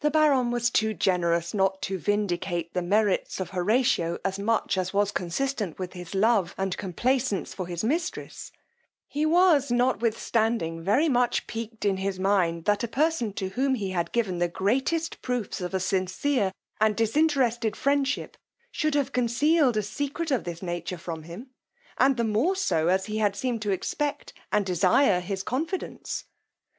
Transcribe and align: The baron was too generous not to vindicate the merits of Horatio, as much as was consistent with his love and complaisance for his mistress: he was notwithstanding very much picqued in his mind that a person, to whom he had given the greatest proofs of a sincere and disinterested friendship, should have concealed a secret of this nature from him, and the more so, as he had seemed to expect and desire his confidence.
The 0.00 0.10
baron 0.10 0.50
was 0.50 0.68
too 0.68 0.92
generous 0.92 1.54
not 1.54 1.80
to 1.84 1.96
vindicate 1.96 2.74
the 2.74 2.82
merits 2.82 3.40
of 3.40 3.48
Horatio, 3.48 4.18
as 4.22 4.38
much 4.38 4.76
as 4.76 4.92
was 4.92 5.10
consistent 5.10 5.78
with 5.78 5.94
his 5.94 6.14
love 6.14 6.54
and 6.58 6.76
complaisance 6.76 7.54
for 7.54 7.66
his 7.66 7.82
mistress: 7.82 8.52
he 9.08 9.24
was 9.24 9.70
notwithstanding 9.70 10.82
very 10.84 11.08
much 11.08 11.46
picqued 11.46 11.86
in 11.86 11.96
his 11.96 12.20
mind 12.20 12.66
that 12.66 12.84
a 12.84 12.88
person, 12.88 13.32
to 13.32 13.48
whom 13.56 13.74
he 13.74 13.92
had 13.92 14.12
given 14.12 14.36
the 14.36 14.48
greatest 14.48 15.22
proofs 15.22 15.62
of 15.62 15.72
a 15.72 15.80
sincere 15.80 16.52
and 16.78 16.94
disinterested 16.94 17.74
friendship, 17.74 18.36
should 18.70 18.94
have 18.94 19.12
concealed 19.12 19.78
a 19.78 19.82
secret 19.82 20.30
of 20.30 20.44
this 20.44 20.60
nature 20.60 20.98
from 20.98 21.22
him, 21.22 21.48
and 21.96 22.18
the 22.18 22.22
more 22.24 22.54
so, 22.54 22.88
as 22.88 23.06
he 23.06 23.16
had 23.16 23.34
seemed 23.34 23.62
to 23.62 23.70
expect 23.70 24.34
and 24.52 24.66
desire 24.66 25.20
his 25.20 25.42
confidence. 25.42 26.26